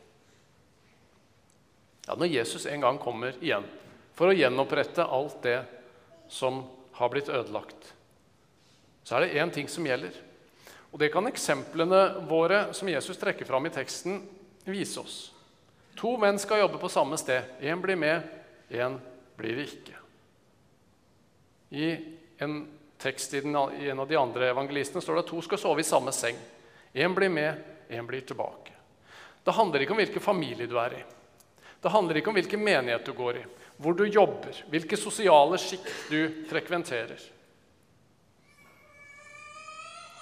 Ja, 2.07 2.17
når 2.17 2.31
Jesus 2.31 2.67
en 2.67 2.85
gang 2.85 3.01
kommer 3.01 3.37
igjen 3.41 3.67
for 4.19 4.33
å 4.33 4.35
gjenopprette 4.35 5.05
alt 5.07 5.43
det 5.47 5.61
som 6.29 6.65
har 6.99 7.11
blitt 7.13 7.31
ødelagt, 7.31 7.93
så 9.07 9.17
er 9.17 9.25
det 9.25 9.39
én 9.39 9.53
ting 9.55 9.69
som 9.71 9.87
gjelder. 9.87 10.17
Og 10.91 10.99
det 10.99 11.13
kan 11.15 11.29
eksemplene 11.31 12.27
våre 12.27 12.73
som 12.75 12.91
Jesus 12.91 13.21
trekker 13.21 13.47
fram 13.47 13.69
i 13.69 13.73
teksten, 13.73 14.19
vise 14.67 15.01
oss. 15.01 15.19
To 16.01 16.17
menn 16.21 16.39
skal 16.43 16.65
jobbe 16.65 16.81
på 16.83 16.91
samme 16.91 17.17
sted. 17.21 17.47
Én 17.61 17.81
blir 17.81 17.97
med, 17.97 18.27
én 18.69 18.99
blir 19.39 19.63
ikke. 19.63 19.95
I 21.71 21.89
en 22.43 22.61
tekst 22.99 23.35
i, 23.35 23.43
en 23.45 24.01
av 24.01 24.09
de 24.09 24.19
andre 24.19 24.51
evangelistene 24.51 25.03
står 25.05 25.15
det 25.15 25.25
at 25.27 25.31
to 25.31 25.43
skal 25.47 25.63
sove 25.63 25.85
i 25.85 25.87
samme 25.87 26.13
seng. 26.13 26.39
Én 26.93 27.15
blir 27.15 27.31
med, 27.31 27.63
én 27.89 28.07
blir 28.07 28.27
tilbake. 28.27 28.75
Det 29.45 29.55
handler 29.55 29.85
ikke 29.85 29.95
om 29.95 30.03
hvilken 30.03 30.25
familie 30.25 30.67
du 30.67 30.77
er 30.81 30.99
i. 30.99 31.03
Det 31.81 31.95
handler 31.95 32.19
ikke 32.19 32.33
om 32.33 32.39
hvilken 32.39 32.65
menighet 32.65 33.07
du 33.07 33.15
går 33.17 33.39
i, 33.39 33.45
hvor 33.79 33.95
du 33.95 34.05
jobber, 34.05 34.57
hvilke 34.71 34.99
sosiale 34.99 35.59
sjikt 35.63 35.91
du 36.11 36.45
frekventerer. 36.51 37.21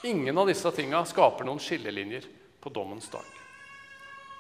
Ingen 0.07 0.39
av 0.39 0.51
disse 0.51 0.71
tinga 0.77 1.01
skaper 1.09 1.49
noen 1.49 1.61
skillelinjer 1.63 2.29
på 2.63 2.71
dommens 2.71 3.09
dag. 3.11 3.25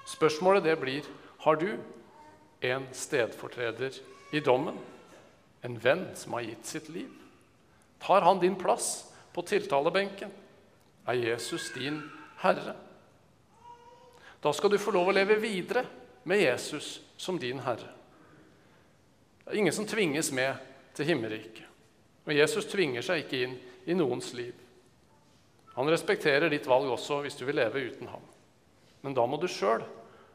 Spørsmålet 0.06 0.66
det 0.68 0.76
blir 0.78 1.08
har 1.42 1.56
du 1.58 1.70
en 2.66 2.86
stedfortreder 2.94 3.96
i 4.36 4.42
dommen, 4.44 4.76
en 5.64 5.78
venn 5.80 6.06
som 6.14 6.36
har 6.36 6.46
gitt 6.46 6.68
sitt 6.68 6.92
liv. 6.92 7.10
Tar 8.02 8.22
han 8.22 8.38
din 8.38 8.54
plass 8.60 9.08
på 9.34 9.42
tiltalebenken? 9.42 10.30
Er 11.06 11.18
Jesus 11.18 11.72
din 11.74 12.02
herre? 12.44 12.76
Da 14.44 14.52
skal 14.52 14.70
du 14.70 14.78
få 14.78 14.92
lov 14.94 15.10
å 15.10 15.16
leve 15.16 15.40
videre 15.40 15.86
med 16.28 16.44
Jesus 16.44 17.00
som 17.16 17.40
din 17.40 17.64
herre. 17.64 17.95
Det 19.46 19.54
er 19.54 19.58
ingen 19.62 19.72
som 19.72 19.86
tvinges 19.86 20.32
med 20.34 20.56
til 20.98 21.06
himmelriket. 21.06 21.62
Og 22.26 22.34
Jesus 22.34 22.66
tvinger 22.66 23.04
seg 23.06 23.22
ikke 23.22 23.44
inn 23.44 23.52
i 23.86 23.94
noens 23.94 24.32
liv. 24.34 24.50
Han 25.76 25.86
respekterer 25.86 26.50
ditt 26.50 26.66
valg 26.66 26.90
også 26.90 27.20
hvis 27.22 27.38
du 27.38 27.44
vil 27.46 27.60
leve 27.60 27.84
uten 27.86 28.10
ham. 28.10 28.24
Men 29.06 29.14
da 29.14 29.22
må 29.30 29.38
du 29.38 29.46
sjøl 29.46 29.84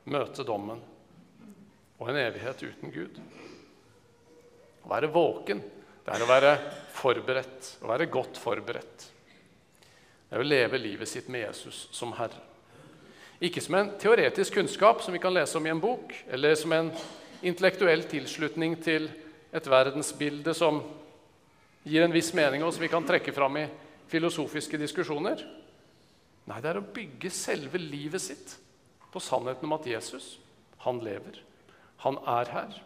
møte 0.08 0.46
dommen 0.48 0.80
og 2.00 2.08
en 2.08 2.22
evighet 2.24 2.64
uten 2.64 2.94
Gud. 2.96 3.20
Å 4.82 4.94
være 4.94 5.12
våken, 5.12 5.60
det 6.06 6.16
er 6.16 6.24
å 6.24 6.30
være 6.32 6.54
forberedt, 6.96 7.74
å 7.84 7.92
være 7.92 8.08
godt 8.14 8.40
forberedt. 8.40 9.10
Det 10.30 10.40
er 10.40 10.46
å 10.46 10.48
leve 10.48 10.80
livet 10.80 11.12
sitt 11.12 11.28
med 11.28 11.44
Jesus 11.50 11.90
som 11.92 12.16
Herre. 12.16 12.40
Ikke 13.44 13.60
som 13.60 13.76
en 13.76 13.92
teoretisk 14.00 14.56
kunnskap 14.56 15.04
som 15.04 15.12
vi 15.12 15.20
kan 15.20 15.36
lese 15.36 15.60
om 15.60 15.68
i 15.68 15.74
en 15.74 15.84
bok, 15.84 16.16
eller 16.32 16.56
som 16.56 16.72
en 16.78 16.94
intellektuell 17.42 18.04
tilslutning 18.10 18.78
til 18.84 19.08
et 19.52 19.68
verdensbilde 19.68 20.54
som 20.56 20.82
gir 21.84 22.06
en 22.06 22.14
viss 22.14 22.32
mening, 22.38 22.64
og 22.64 22.74
som 22.74 22.84
vi 22.84 22.92
kan 22.92 23.06
trekke 23.08 23.34
fram 23.36 23.58
i 23.62 23.68
filosofiske 24.12 24.80
diskusjoner. 24.80 25.42
Nei, 26.50 26.60
det 26.62 26.72
er 26.72 26.82
å 26.82 26.90
bygge 26.94 27.32
selve 27.34 27.80
livet 27.82 28.24
sitt 28.24 28.56
på 29.12 29.22
sannheten 29.24 29.68
om 29.68 29.76
at 29.78 29.88
Jesus, 29.90 30.36
han 30.86 31.02
lever. 31.04 31.42
Han 32.06 32.18
er 32.28 32.50
her. 32.52 32.78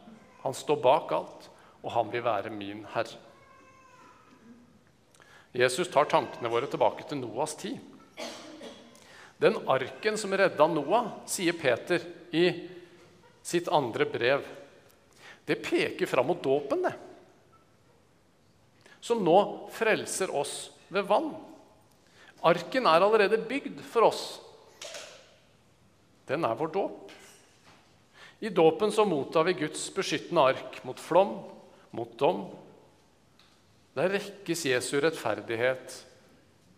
Han 0.43 0.55
står 0.55 0.81
bak 0.83 1.13
alt, 1.15 1.49
og 1.83 1.93
han 1.95 2.11
vil 2.13 2.25
være 2.25 2.51
min 2.53 2.83
herre. 2.93 3.21
Jesus 5.55 5.87
tar 5.87 6.09
tankene 6.11 6.51
våre 6.51 6.67
tilbake 6.67 7.05
til 7.07 7.21
Noas 7.21 7.55
tid. 7.55 7.79
Den 9.39 9.55
arken 9.71 10.17
som 10.19 10.33
redda 10.35 10.67
Noah, 10.67 11.13
sier 11.29 11.55
Peter 11.55 12.03
i 12.35 12.49
sitt 13.45 13.67
andre 13.69 14.07
brev, 14.09 14.45
det 15.45 15.61
peker 15.61 16.09
fram 16.09 16.31
mot 16.31 16.41
dåpen, 16.43 16.81
det. 16.81 16.93
Som 18.99 19.21
nå 19.21 19.37
frelser 19.73 20.31
oss 20.33 20.71
ved 20.89 21.05
vann. 21.05 21.29
Arken 22.41 22.89
er 22.89 23.05
allerede 23.05 23.37
bygd 23.45 23.83
for 23.85 24.07
oss. 24.07 24.23
Den 26.25 26.45
er 26.45 26.57
vår 26.57 26.73
dåp. 26.73 27.13
I 28.41 28.49
dåpen 28.49 28.91
så 28.91 29.05
mottar 29.05 29.45
vi 29.45 29.53
Guds 29.61 29.85
beskyttende 29.93 30.41
ark 30.49 30.81
mot 30.83 30.99
flom, 30.99 31.37
mot 31.93 32.17
dom. 32.17 32.47
Der 33.95 34.09
rekkes 34.17 34.65
Jesu 34.65 34.97
rettferdighet 34.99 36.01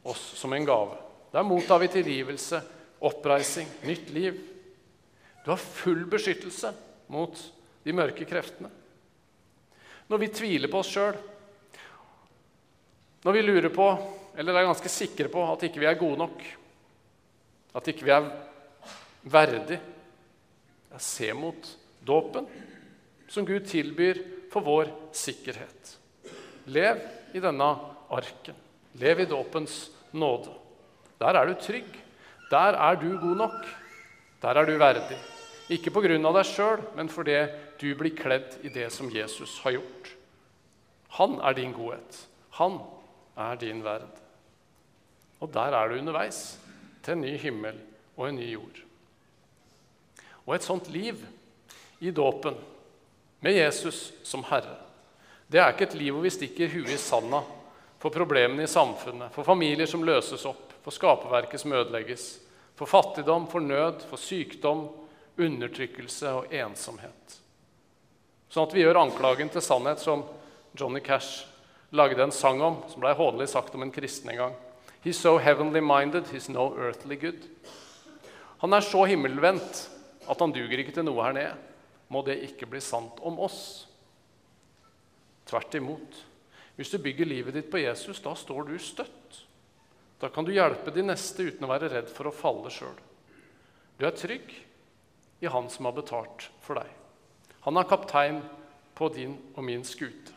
oss 0.03 0.21
som 0.35 0.53
en 0.53 0.67
gave. 0.67 0.99
Der 1.31 1.47
mottar 1.47 1.79
vi 1.79 1.87
tilgivelse, 1.95 2.61
oppreising, 2.99 3.71
nytt 3.87 4.11
liv. 4.11 4.37
Du 5.47 5.53
har 5.53 5.63
full 5.63 6.01
beskyttelse 6.11 6.73
mot 7.07 7.37
de 7.87 7.93
mørke 7.95 8.25
kreftene. 8.27 8.67
Når 10.11 10.19
vi 10.19 10.27
tviler 10.35 10.67
på 10.67 10.81
oss 10.81 10.89
sjøl, 10.91 11.15
når 13.23 13.35
vi 13.37 13.43
lurer 13.45 13.71
på, 13.71 13.85
eller 14.35 14.59
er 14.59 14.67
ganske 14.67 14.91
sikre 14.91 15.31
på, 15.31 15.45
at 15.47 15.63
ikke 15.63 15.79
vi 15.79 15.87
er 15.87 15.95
gode 16.01 16.19
nok, 16.19 16.43
at 17.79 17.87
ikke 17.87 18.09
vi 18.09 18.11
er 18.11 18.27
verdig, 19.23 19.77
se 20.99 21.31
mot 21.31 21.71
dåpen, 22.03 22.51
som 23.31 23.47
Gud 23.47 23.71
tilbyr 23.71 24.19
for 24.51 24.67
vår 24.67 24.91
sikkerhet. 25.15 25.93
Lev 26.75 26.99
i 27.31 27.45
denne 27.47 27.69
arken. 28.19 28.59
Lev 28.99 29.23
i 29.23 29.29
dåpens 29.31 29.79
nåde. 30.11 30.51
Der 31.23 31.39
er 31.39 31.47
du 31.47 31.55
trygg. 31.55 31.87
Der 32.51 32.75
er 32.75 32.99
du 32.99 33.09
god 33.15 33.43
nok. 33.45 33.57
Der 34.43 34.59
er 34.59 34.67
du 34.67 34.75
verdig. 34.75 35.23
Ikke 35.69 35.91
pga. 35.91 36.15
deg 36.15 36.45
sjøl, 36.47 36.83
men 36.95 37.09
fordi 37.09 37.41
du 37.79 37.93
blir 37.95 38.15
kledd 38.15 38.59
i 38.63 38.69
det 38.69 38.87
som 38.91 39.09
Jesus 39.11 39.59
har 39.65 39.75
gjort. 39.77 40.13
Han 41.19 41.39
er 41.41 41.53
din 41.53 41.73
godhet. 41.73 42.27
Han 42.59 42.79
er 43.37 43.55
din 43.55 43.83
verd. 43.83 44.21
Og 45.39 45.51
der 45.53 45.75
er 45.75 45.89
du 45.89 45.99
underveis 45.99 46.57
til 47.03 47.13
en 47.13 47.21
ny 47.21 47.35
himmel 47.37 47.77
og 48.15 48.29
en 48.29 48.39
ny 48.39 48.47
jord. 48.51 48.81
Og 50.47 50.55
et 50.55 50.63
sånt 50.65 50.87
liv 50.89 51.19
i 51.99 52.11
dåpen, 52.11 52.55
med 53.39 53.53
Jesus 53.53 54.13
som 54.25 54.41
Herre, 54.49 54.79
det 55.47 55.59
er 55.61 55.69
ikke 55.71 55.85
et 55.91 55.99
liv 55.99 56.15
hvor 56.15 56.23
vi 56.25 56.31
stikker 56.33 56.71
huet 56.71 56.89
i 56.95 56.97
sanda 56.97 57.43
for 58.01 58.13
problemene 58.13 58.65
i 58.65 58.71
samfunnet, 58.71 59.29
for 59.35 59.45
familier 59.45 59.87
som 59.89 60.03
løses 60.05 60.45
opp, 60.49 60.73
for 60.83 60.95
skaperverket 60.95 61.61
som 61.61 61.75
ødelegges, 61.77 62.25
for 62.77 62.89
fattigdom, 62.89 63.45
for 63.51 63.63
nød, 63.63 64.03
for 64.09 64.21
sykdom, 64.21 64.87
undertrykkelse 65.37 66.31
og 66.39 66.53
ensomhet. 66.53 67.37
Sånn 68.49 68.67
at 68.67 68.73
vi 68.75 68.83
gjør 68.83 69.01
anklagen 69.01 69.51
til 69.51 69.63
sannhet, 69.63 70.01
som 70.01 70.23
Johnny 70.77 71.01
Cash 71.03 71.45
lagde 71.95 72.23
en 72.23 72.33
sang 72.35 72.61
om, 72.63 72.79
som 72.89 73.03
ble 73.03 73.13
hånlig 73.17 73.49
sagt 73.51 73.75
om 73.75 73.83
en 73.85 73.93
kristen 73.93 74.31
en 74.31 74.41
gang. 74.41 74.55
He's 75.03 75.19
so 75.19 75.37
heavenly 75.37 75.81
minded, 75.81 76.27
he's 76.33 76.49
no 76.51 76.71
earthly 76.75 77.15
good. 77.15 77.45
Han 78.63 78.73
er 78.73 78.81
så 78.81 79.05
himmelvendt 79.05 79.83
at 80.27 80.39
han 80.41 80.51
duger 80.51 80.81
ikke 80.81 80.95
til 80.95 81.05
noe 81.07 81.23
her 81.23 81.35
nede. 81.37 81.55
Må 82.11 82.23
det 82.25 82.39
ikke 82.47 82.69
bli 82.71 82.81
sant 82.83 83.19
om 83.25 83.39
oss? 83.43 83.87
Tvert 85.47 85.75
imot. 85.75 86.23
Hvis 86.77 86.91
du 86.93 86.99
bygger 87.01 87.27
livet 87.27 87.55
ditt 87.57 87.69
på 87.71 87.81
Jesus, 87.81 88.19
da 88.23 88.33
står 88.35 88.67
du 88.67 88.77
støtt. 88.81 89.43
Da 90.21 90.29
kan 90.33 90.45
du 90.45 90.53
hjelpe 90.53 90.91
de 90.93 91.03
neste 91.05 91.45
uten 91.49 91.67
å 91.67 91.71
være 91.71 91.91
redd 91.93 92.09
for 92.13 92.29
å 92.29 92.33
falle 92.33 92.71
sjøl. 92.73 92.95
Du 93.97 94.05
er 94.07 94.15
trygg 94.17 94.49
i 95.39 95.47
Han 95.47 95.69
som 95.69 95.85
har 95.85 95.95
betalt 95.97 96.49
for 96.63 96.79
deg. 96.79 96.89
Han 97.67 97.77
er 97.77 97.89
kaptein 97.89 98.41
på 98.97 99.09
din 99.13 99.35
og 99.55 99.63
min 99.65 99.83
skute. 99.85 100.33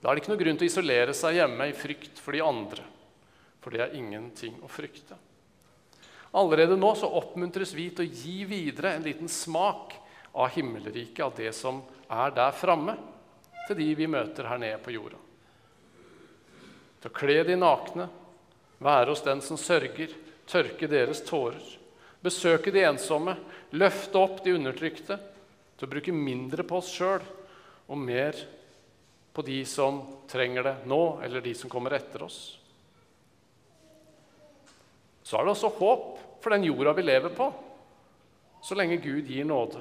Da 0.00 0.08
er 0.08 0.16
det 0.16 0.22
ikke 0.22 0.32
noe 0.32 0.40
grunn 0.40 0.60
til 0.60 0.68
å 0.68 0.70
isolere 0.70 1.14
seg 1.16 1.36
hjemme 1.36 1.66
i 1.68 1.76
frykt 1.76 2.20
for 2.22 2.36
de 2.36 2.42
andre, 2.44 2.84
for 3.60 3.74
det 3.74 3.82
er 3.84 3.96
ingenting 3.98 4.56
å 4.64 4.70
frykte. 4.70 5.18
Allerede 6.40 6.76
nå 6.78 6.92
så 6.94 7.10
oppmuntres 7.18 7.74
vi 7.74 7.88
til 7.90 8.06
å 8.06 8.20
gi 8.22 8.36
videre 8.48 8.94
en 8.94 9.04
liten 9.04 9.28
smak 9.28 9.96
av 10.32 10.52
himmelriket, 10.54 11.24
av 11.26 11.34
det 11.36 11.50
som 11.56 11.82
er 12.08 12.36
der 12.36 12.54
framme, 12.54 12.94
til 13.66 13.80
de 13.80 13.88
vi 13.98 14.08
møter 14.10 14.48
her 14.48 14.60
nede 14.62 14.78
på 14.82 14.94
jorda. 14.94 15.18
Til 17.00 17.10
å 17.10 17.16
kle 17.16 17.42
de 17.48 17.58
nakne, 17.58 18.06
være 18.80 19.10
hos 19.12 19.24
den 19.26 19.42
som 19.44 19.58
sørger, 19.60 20.14
tørke 20.48 20.88
deres 20.90 21.24
tårer, 21.26 21.79
besøke 22.24 22.72
de 22.74 22.84
ensomme, 22.84 23.36
løfte 23.72 24.20
opp 24.20 24.42
de 24.44 24.54
undertrykte, 24.56 25.18
til 25.76 25.88
å 25.88 25.90
bruke 25.90 26.12
mindre 26.12 26.64
på 26.68 26.80
oss 26.80 26.90
sjøl 26.92 27.22
og 27.88 27.98
mer 27.98 28.36
på 29.32 29.44
de 29.46 29.62
som 29.64 30.02
trenger 30.28 30.66
det 30.66 30.74
nå, 30.90 31.02
eller 31.24 31.40
de 31.44 31.54
som 31.56 31.70
kommer 31.72 31.94
etter 31.96 32.26
oss. 32.26 32.40
Så 35.24 35.38
er 35.38 35.46
det 35.46 35.54
også 35.54 35.70
håp 35.78 36.18
for 36.42 36.52
den 36.52 36.66
jorda 36.66 36.92
vi 36.96 37.06
lever 37.06 37.32
på. 37.36 37.46
Så 38.60 38.76
lenge 38.76 38.98
Gud 39.00 39.30
gir 39.30 39.46
nåde, 39.48 39.80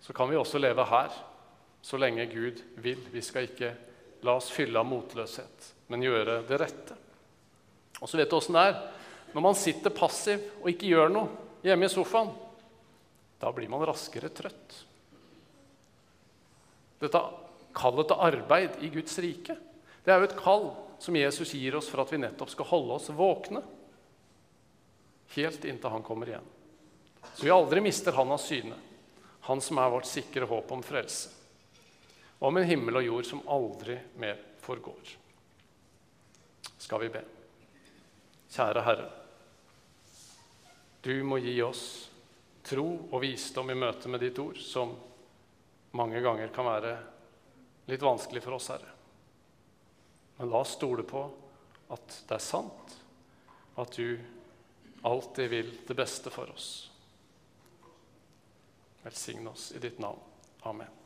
så 0.00 0.14
kan 0.16 0.30
vi 0.30 0.38
også 0.38 0.58
leve 0.62 0.86
her. 0.88 1.12
Så 1.82 1.98
lenge 1.98 2.24
Gud 2.30 2.62
vil. 2.80 3.00
Vi 3.10 3.20
skal 3.22 3.48
ikke 3.48 3.72
la 4.22 4.36
oss 4.38 4.48
fylle 4.54 4.78
av 4.78 4.86
motløshet, 4.86 5.68
men 5.90 6.04
gjøre 6.06 6.40
det 6.46 6.58
rette. 6.62 6.96
Og 8.00 8.08
så 8.08 8.18
vet 8.18 8.30
du 8.30 8.36
åssen 8.38 8.56
det 8.56 8.64
er 8.70 8.78
når 9.32 9.44
man 9.44 9.58
sitter 9.58 9.94
passiv 9.94 10.42
og 10.60 10.70
ikke 10.72 10.90
gjør 10.92 11.12
noe 11.12 11.64
hjemme 11.64 11.88
i 11.88 11.92
sofaen. 11.92 12.32
Da 13.42 13.50
blir 13.54 13.70
man 13.72 13.84
raskere 13.86 14.30
trøtt. 14.30 14.78
Dette 17.02 17.22
kallet 17.74 18.10
til 18.10 18.26
arbeid 18.28 18.82
i 18.84 18.90
Guds 18.92 19.16
rike 19.24 19.56
det 20.02 20.10
er 20.10 20.18
jo 20.18 20.26
et 20.26 20.38
kall 20.38 20.64
som 21.02 21.16
Jesus 21.16 21.54
gir 21.54 21.76
oss 21.78 21.88
for 21.90 22.02
at 22.02 22.10
vi 22.12 22.18
nettopp 22.22 22.50
skal 22.50 22.68
holde 22.72 22.96
oss 22.96 23.10
våkne 23.14 23.62
helt 25.36 25.64
inntil 25.64 25.94
han 25.94 26.02
kommer 26.02 26.28
igjen. 26.28 26.48
Så 27.34 27.46
vi 27.46 27.54
aldri 27.54 27.80
mister 27.80 28.12
han 28.12 28.34
av 28.34 28.42
syne, 28.42 28.76
han 29.46 29.62
som 29.62 29.78
er 29.78 29.92
vårt 29.94 30.10
sikre 30.10 30.48
håp 30.50 30.74
om 30.74 30.82
frelse. 30.84 31.30
Og 32.40 32.50
om 32.50 32.58
en 32.58 32.66
himmel 32.66 32.98
og 32.98 33.06
jord 33.06 33.28
som 33.28 33.44
aldri 33.48 33.96
mer 34.18 34.40
forgår. 34.60 35.14
Skal 36.82 37.04
vi 37.04 37.12
be. 37.14 37.22
Kjære 38.52 38.82
Herre. 38.84 39.21
Du 41.02 41.14
må 41.26 41.40
gi 41.42 41.56
oss 41.66 42.10
tro 42.62 42.86
og 43.10 43.18
visdom 43.24 43.72
i 43.72 43.78
møte 43.78 44.10
med 44.10 44.22
ditt 44.22 44.38
ord, 44.38 44.58
som 44.62 44.94
mange 45.98 46.22
ganger 46.22 46.52
kan 46.54 46.68
være 46.68 46.92
litt 47.90 48.04
vanskelig 48.06 48.42
for 48.44 48.54
oss, 48.54 48.70
Herre. 48.70 48.92
Men 50.38 50.52
la 50.52 50.62
oss 50.62 50.76
stole 50.78 51.02
på 51.02 51.24
at 51.92 52.16
det 52.28 52.38
er 52.38 52.44
sant, 52.44 52.96
at 53.82 53.98
du 53.98 54.14
alltid 55.02 55.50
vil 55.50 55.74
det 55.88 55.98
beste 55.98 56.30
for 56.30 56.54
oss. 56.54 56.70
Velsign 59.02 59.50
oss 59.50 59.72
i 59.74 59.82
ditt 59.82 59.98
navn. 59.98 60.22
Amen. 60.70 61.01